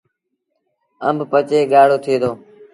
[1.07, 2.31] آݩب پچي ڳآڙو ٿئي دو۔